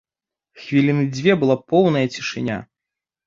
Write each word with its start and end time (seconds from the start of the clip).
Хвіліны 0.61 1.03
дзве 1.17 1.35
была 1.43 1.57
поўная 1.73 2.05
цішыня. 2.17 2.57